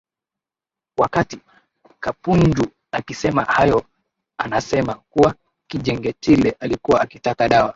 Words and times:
Wakati 0.97 1.39
Kapunju 1.99 2.63
akisema 2.91 3.43
hayo 3.43 3.83
anasema 4.37 4.93
kuwa 4.93 5.35
Kinjeketile 5.67 6.55
alikuwa 6.59 7.01
akitaka 7.01 7.49
dawa 7.49 7.69